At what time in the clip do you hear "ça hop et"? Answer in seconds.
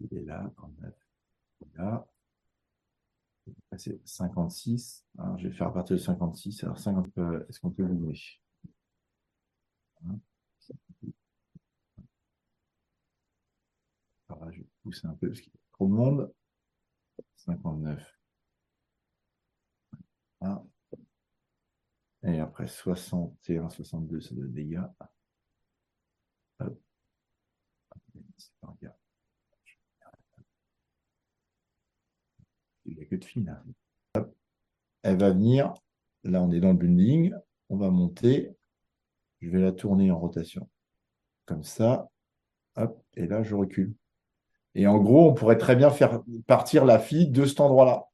41.62-43.26